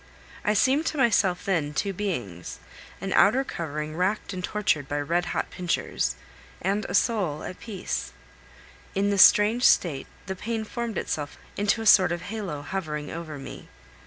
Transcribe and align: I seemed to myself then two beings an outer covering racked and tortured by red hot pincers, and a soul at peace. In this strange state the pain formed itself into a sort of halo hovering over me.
I 0.43 0.55
seemed 0.55 0.87
to 0.87 0.97
myself 0.97 1.45
then 1.45 1.75
two 1.75 1.93
beings 1.93 2.57
an 2.99 3.13
outer 3.13 3.43
covering 3.43 3.95
racked 3.95 4.33
and 4.33 4.43
tortured 4.43 4.87
by 4.89 4.99
red 4.99 5.25
hot 5.25 5.51
pincers, 5.51 6.15
and 6.59 6.85
a 6.85 6.95
soul 6.95 7.43
at 7.43 7.59
peace. 7.59 8.11
In 8.95 9.11
this 9.11 9.21
strange 9.21 9.61
state 9.61 10.07
the 10.25 10.35
pain 10.35 10.63
formed 10.63 10.97
itself 10.97 11.37
into 11.55 11.83
a 11.83 11.85
sort 11.85 12.11
of 12.11 12.23
halo 12.23 12.63
hovering 12.63 13.11
over 13.11 13.37
me. 13.37 13.67